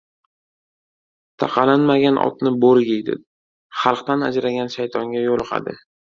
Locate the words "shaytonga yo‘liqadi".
4.79-5.79